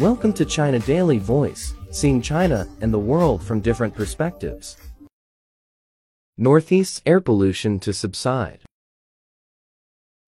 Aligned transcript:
Welcome 0.00 0.32
to 0.32 0.46
China 0.46 0.78
Daily 0.78 1.18
Voice, 1.18 1.74
seeing 1.90 2.22
China 2.22 2.66
and 2.80 2.90
the 2.90 2.98
world 2.98 3.42
from 3.42 3.60
different 3.60 3.94
perspectives. 3.94 4.78
Northeast's 6.38 7.02
air 7.04 7.20
pollution 7.20 7.78
to 7.80 7.92
subside. 7.92 8.60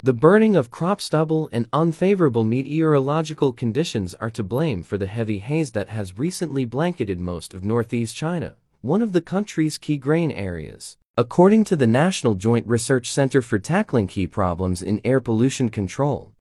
The 0.02 0.12
burning 0.12 0.56
of 0.56 0.70
crop 0.70 1.00
stubble 1.00 1.48
and 1.52 1.70
unfavorable 1.72 2.44
meteorological 2.44 3.54
conditions 3.54 4.14
are 4.16 4.28
to 4.32 4.42
blame 4.42 4.82
for 4.82 4.98
the 4.98 5.06
heavy 5.06 5.38
haze 5.38 5.70
that 5.70 5.88
has 5.88 6.18
recently 6.18 6.66
blanketed 6.66 7.18
most 7.18 7.54
of 7.54 7.64
northeast 7.64 8.14
China, 8.14 8.56
one 8.82 9.00
of 9.00 9.14
the 9.14 9.22
country's 9.22 9.78
key 9.78 9.96
grain 9.96 10.30
areas. 10.30 10.98
According 11.16 11.64
to 11.64 11.76
the 11.76 11.86
National 11.86 12.34
Joint 12.34 12.66
Research 12.66 13.10
Center 13.10 13.40
for 13.40 13.58
Tackling 13.58 14.06
Key 14.06 14.26
Problems 14.26 14.82
in 14.82 15.00
Air 15.02 15.20
Pollution 15.20 15.70
Control, 15.70 16.31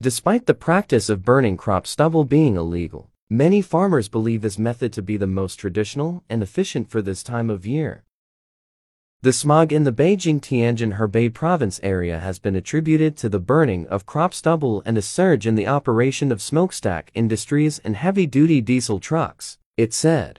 Despite 0.00 0.46
the 0.46 0.54
practice 0.54 1.08
of 1.08 1.24
burning 1.24 1.56
crop 1.56 1.84
stubble 1.84 2.22
being 2.22 2.54
illegal, 2.54 3.10
many 3.28 3.60
farmers 3.60 4.08
believe 4.08 4.42
this 4.42 4.56
method 4.56 4.92
to 4.92 5.02
be 5.02 5.16
the 5.16 5.26
most 5.26 5.56
traditional 5.56 6.22
and 6.30 6.40
efficient 6.40 6.88
for 6.88 7.02
this 7.02 7.24
time 7.24 7.50
of 7.50 7.66
year. 7.66 8.04
The 9.22 9.32
smog 9.32 9.72
in 9.72 9.82
the 9.82 9.92
Beijing-Tianjin-Hebei 9.92 11.34
province 11.34 11.80
area 11.82 12.20
has 12.20 12.38
been 12.38 12.54
attributed 12.54 13.16
to 13.16 13.28
the 13.28 13.40
burning 13.40 13.88
of 13.88 14.06
crop 14.06 14.32
stubble 14.32 14.84
and 14.86 14.96
a 14.96 15.02
surge 15.02 15.48
in 15.48 15.56
the 15.56 15.66
operation 15.66 16.30
of 16.30 16.40
smokestack 16.40 17.10
industries 17.14 17.80
and 17.80 17.96
heavy-duty 17.96 18.60
diesel 18.60 19.00
trucks, 19.00 19.58
it 19.76 19.92
said. 19.92 20.38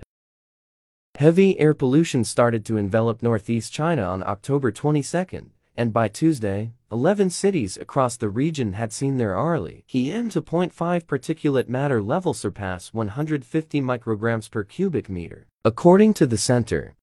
Heavy 1.16 1.60
air 1.60 1.74
pollution 1.74 2.24
started 2.24 2.64
to 2.64 2.78
envelop 2.78 3.22
northeast 3.22 3.74
China 3.74 4.04
on 4.04 4.24
October 4.24 4.72
22, 4.72 5.50
and 5.80 5.94
by 5.94 6.10
Tuesday, 6.10 6.74
11 6.92 7.30
cities 7.30 7.78
across 7.78 8.18
the 8.18 8.28
region 8.28 8.74
had 8.74 8.92
seen 8.92 9.16
their 9.16 9.38
hourly 9.38 9.86
PM2.5 9.90 10.74
particulate 10.74 11.70
matter 11.70 12.02
level 12.02 12.34
surpass 12.34 12.94
150 12.94 13.80
micrograms 13.80 14.52
per 14.52 14.66
cubic 14.66 15.08
meter, 15.08 15.48
according 15.64 16.14
to 16.14 16.28
the 16.28 16.38
center. 16.38 16.96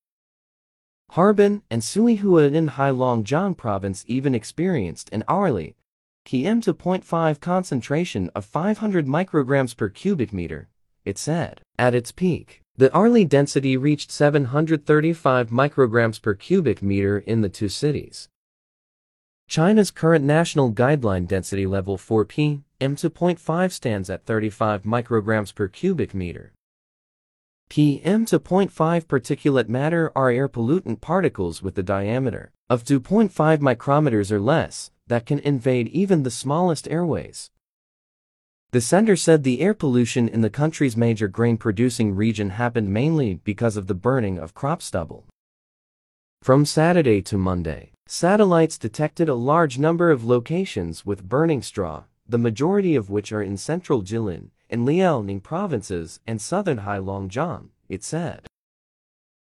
Harbin 1.13 1.63
and 1.71 1.81
Suihua 1.81 2.53
in 2.53 2.69
Heilongjiang 2.69 3.57
province 3.57 4.05
even 4.09 4.35
experienced 4.35 5.09
an 5.11 5.25
hourly 5.27 5.75
PM2.5 6.27 7.41
concentration 7.41 8.31
of 8.35 8.45
500 8.45 9.07
micrograms 9.07 9.75
per 9.75 9.89
cubic 9.89 10.35
meter, 10.35 10.69
it 11.03 11.17
said. 11.17 11.63
At 11.79 11.95
its 11.95 12.13
peak, 12.13 12.61
the 12.77 12.95
hourly 12.95 13.25
density 13.25 13.79
reached 13.79 14.11
735 14.11 15.49
micrograms 15.49 16.21
per 16.21 16.35
cubic 16.35 16.83
meter 16.83 17.17
in 17.21 17.41
the 17.41 17.49
two 17.49 17.71
cities. 17.71 18.29
China's 19.49 19.93
current 19.93 20.25
national 20.25 20.73
guideline 20.73 21.27
density 21.27 21.67
level 21.67 21.97
for 21.97 22.25
PM2.5 22.25 23.73
stands 23.73 24.11
at 24.11 24.25
35 24.25 24.83
micrograms 24.83 25.55
per 25.55 25.69
cubic 25.69 26.15
meter. 26.15 26.53
PM2.5 27.71 28.71
particulate 29.07 29.69
matter 29.69 30.11
are 30.17 30.31
air 30.31 30.49
pollutant 30.49 31.01
particles 31.01 31.63
with 31.63 31.79
a 31.79 31.83
diameter 31.83 32.53
of 32.69 32.85
2.5 32.85 33.31
micrometers 33.59 34.31
or 34.31 34.41
less 34.41 34.91
that 35.07 35.27
can 35.27 35.39
invade 35.41 35.89
even 35.89 36.23
the 36.23 36.31
smallest 36.31 36.89
airways. 36.89 37.51
The 38.73 38.81
center 38.81 39.15
said 39.15 39.45
the 39.45 39.61
air 39.61 39.75
pollution 39.75 40.29
in 40.29 40.41
the 40.41 40.51
country's 40.51 40.97
major 40.97 41.29
grain-producing 41.29 42.17
region 42.17 42.51
happened 42.51 42.93
mainly 42.93 43.35
because 43.45 43.77
of 43.77 43.87
the 43.87 43.95
burning 43.95 44.39
of 44.39 44.55
crop 44.55 44.83
stubble. 44.83 45.25
From 46.43 46.65
Saturday 46.65 47.23
to 47.23 47.39
Monday, 47.39 47.93
Satellites 48.09 48.79
detected 48.79 49.29
a 49.29 49.35
large 49.35 49.79
number 49.79 50.13
of 50.13 50.25
locations 50.25 51.05
with 51.05 51.29
burning 51.29 51.61
straw, 51.61 52.05
the 52.29 52.39
majority 52.39 52.95
of 52.95 53.11
which 53.11 53.33
are 53.33 53.43
in 53.43 53.57
central 53.57 54.03
Jilin 54.03 54.51
and 54.71 54.87
Liaoning 54.87 55.43
provinces 55.43 56.21
and 56.25 56.41
southern 56.41 56.79
Heilongjiang, 56.79 57.71
it 57.89 58.05
said. 58.05 58.47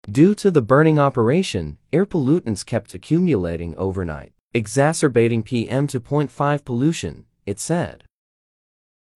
Due 0.10 0.36
to 0.36 0.52
the 0.52 0.62
burning 0.62 1.00
operation, 1.00 1.78
air 1.94 2.06
pollutants 2.06 2.66
kept 2.66 2.94
accumulating 2.94 3.74
overnight, 3.78 4.34
exacerbating 4.54 5.44
PM2.5 5.44 6.66
pollution, 6.66 7.26
it 7.46 7.58
said. 7.58 8.04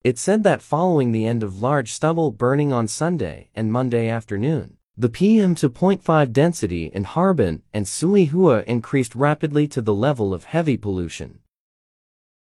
It 0.05 0.17
said 0.17 0.45
that 0.45 0.63
following 0.63 1.11
the 1.11 1.27
end 1.27 1.43
of 1.43 1.61
large 1.61 1.93
stubble 1.93 2.31
burning 2.31 2.73
on 2.73 2.87
Sunday 2.87 3.49
and 3.55 3.73
Monday 3.73 4.09
afternoon, 4.09 4.77
the 4.97 5.09
PM2.5 5.09 6.33
density 6.33 6.87
in 6.87 7.03
Harbin 7.03 7.63
and 7.73 7.85
Suihua 7.85 8.63
increased 8.63 9.17
rapidly 9.17 9.67
to 9.67 9.83
the 9.83 9.95
level 9.95 10.33
of 10.33 10.45
heavy 10.45 10.77
pollution. 10.77 11.41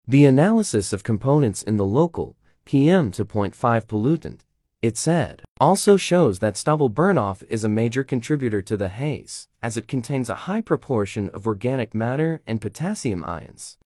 The 0.09 0.25
analysis 0.25 0.95
of 0.95 1.05
components 1.05 1.63
in 1.63 1.77
the 1.77 1.85
local 1.85 2.39
PM2.5 2.65 3.55
pollutant, 3.85 4.41
it 4.81 4.97
said, 4.97 5.43
also 5.61 5.99
shows 5.99 6.39
that 6.39 6.57
stubble 6.57 6.89
burnoff 6.89 7.43
is 7.51 7.63
a 7.63 7.69
major 7.69 8.03
contributor 8.03 8.63
to 8.63 8.77
the 8.79 8.89
haze, 8.89 9.47
as 9.63 9.77
it 9.77 9.87
contains 9.87 10.31
a 10.31 10.47
high 10.47 10.63
proportion 10.63 11.29
of 11.35 11.47
organic 11.47 11.95
matter 11.95 12.41
and 12.47 12.63
potassium 12.63 13.23
ions. 13.23 13.77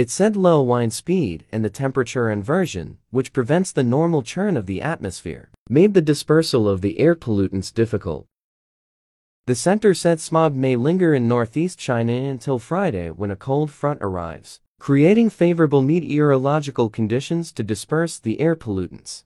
It 0.00 0.08
said 0.08 0.34
low 0.34 0.62
wind 0.62 0.94
speed 0.94 1.44
and 1.52 1.62
the 1.62 1.68
temperature 1.68 2.30
inversion, 2.30 2.96
which 3.10 3.34
prevents 3.34 3.70
the 3.70 3.82
normal 3.82 4.22
churn 4.22 4.56
of 4.56 4.64
the 4.64 4.80
atmosphere, 4.80 5.50
made 5.68 5.92
the 5.92 6.00
dispersal 6.00 6.66
of 6.66 6.80
the 6.80 6.98
air 6.98 7.14
pollutants 7.14 7.70
difficult. 7.70 8.24
The 9.44 9.54
center 9.54 9.92
said 9.92 10.18
smog 10.18 10.56
may 10.56 10.74
linger 10.74 11.12
in 11.12 11.28
northeast 11.28 11.78
China 11.78 12.14
until 12.14 12.58
Friday 12.58 13.10
when 13.10 13.30
a 13.30 13.36
cold 13.36 13.70
front 13.70 13.98
arrives, 14.00 14.60
creating 14.78 15.28
favorable 15.28 15.82
meteorological 15.82 16.88
conditions 16.88 17.52
to 17.52 17.62
disperse 17.62 18.18
the 18.18 18.40
air 18.40 18.56
pollutants. 18.56 19.24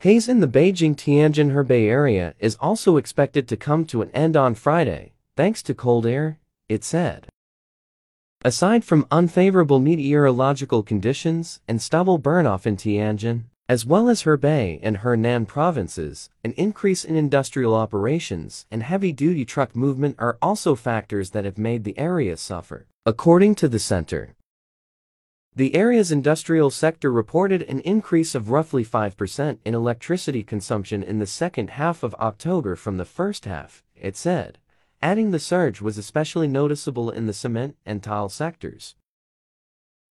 Haze 0.00 0.28
in 0.28 0.40
the 0.40 0.48
Beijing-Tianjin-Hebei 0.48 1.88
area 1.88 2.34
is 2.38 2.58
also 2.60 2.98
expected 2.98 3.48
to 3.48 3.56
come 3.56 3.86
to 3.86 4.02
an 4.02 4.10
end 4.10 4.36
on 4.36 4.54
Friday, 4.54 5.14
thanks 5.34 5.62
to 5.62 5.72
cold 5.72 6.04
air, 6.04 6.40
it 6.68 6.84
said. 6.84 7.28
Aside 8.46 8.84
from 8.84 9.08
unfavorable 9.10 9.80
meteorological 9.80 10.84
conditions 10.84 11.60
and 11.66 11.82
stubble 11.82 12.20
burnoff 12.20 12.64
in 12.64 12.76
Tianjin, 12.76 13.46
as 13.68 13.84
well 13.84 14.08
as 14.08 14.22
Hebei 14.22 14.78
and 14.84 14.98
Henan 14.98 15.48
provinces, 15.48 16.30
an 16.44 16.52
increase 16.52 17.04
in 17.04 17.16
industrial 17.16 17.74
operations 17.74 18.64
and 18.70 18.84
heavy-duty 18.84 19.44
truck 19.46 19.74
movement 19.74 20.14
are 20.20 20.38
also 20.40 20.76
factors 20.76 21.30
that 21.30 21.44
have 21.44 21.58
made 21.58 21.82
the 21.82 21.98
area 21.98 22.36
suffer, 22.36 22.86
according 23.04 23.56
to 23.56 23.68
the 23.68 23.80
center. 23.80 24.36
The 25.56 25.74
area's 25.74 26.12
industrial 26.12 26.70
sector 26.70 27.10
reported 27.10 27.62
an 27.62 27.80
increase 27.80 28.36
of 28.36 28.50
roughly 28.50 28.84
5% 28.84 29.58
in 29.64 29.74
electricity 29.74 30.44
consumption 30.44 31.02
in 31.02 31.18
the 31.18 31.26
second 31.26 31.70
half 31.70 32.04
of 32.04 32.14
October 32.14 32.76
from 32.76 32.96
the 32.96 33.04
first 33.04 33.44
half, 33.44 33.82
it 33.96 34.16
said, 34.16 34.58
adding 35.02 35.30
the 35.30 35.38
surge 35.38 35.80
was 35.80 35.98
especially 35.98 36.48
noticeable 36.48 37.10
in 37.10 37.26
the 37.26 37.32
cement 37.32 37.76
and 37.84 38.02
tile 38.02 38.28
sectors. 38.28 38.94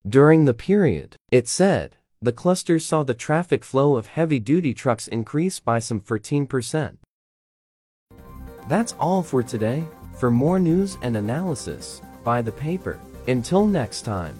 During 0.07 0.45
the 0.45 0.53
period, 0.53 1.15
it 1.31 1.47
said, 1.47 1.97
the 2.21 2.31
cluster 2.31 2.79
saw 2.79 3.03
the 3.03 3.13
traffic 3.13 3.63
flow 3.63 3.97
of 3.97 4.07
heavy-duty 4.07 4.73
trucks 4.73 5.07
increase 5.07 5.59
by 5.59 5.79
some 5.79 5.99
14%. 5.99 6.97
That's 8.67 8.93
all 8.99 9.21
for 9.21 9.43
today. 9.43 9.83
For 10.17 10.31
more 10.31 10.59
news 10.59 10.97
and 11.01 11.17
analysis, 11.17 12.01
buy 12.23 12.41
the 12.41 12.51
paper. 12.51 12.99
Until 13.27 13.67
next 13.67 14.03
time. 14.03 14.39